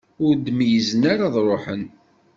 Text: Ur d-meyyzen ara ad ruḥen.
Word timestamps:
Ur 0.25 0.33
d-meyyzen 0.37 1.01
ara 1.13 1.23
ad 1.27 1.35
ruḥen. 1.47 1.83